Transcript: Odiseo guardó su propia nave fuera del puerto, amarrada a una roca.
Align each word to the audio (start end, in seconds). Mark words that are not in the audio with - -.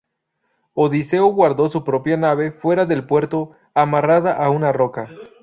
Odiseo 0.73 1.27
guardó 1.27 1.69
su 1.69 1.83
propia 1.83 2.17
nave 2.17 2.51
fuera 2.51 2.87
del 2.87 3.05
puerto, 3.05 3.51
amarrada 3.75 4.33
a 4.33 4.49
una 4.49 4.71
roca. 4.71 5.07